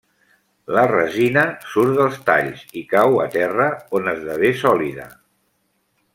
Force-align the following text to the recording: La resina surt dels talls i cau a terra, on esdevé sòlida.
La 0.77 0.85
resina 0.91 1.43
surt 1.73 1.93
dels 1.99 2.17
talls 2.31 2.65
i 2.81 2.83
cau 2.95 3.19
a 3.27 3.29
terra, 3.37 3.69
on 4.01 4.13
esdevé 4.15 4.53
sòlida. 4.65 5.07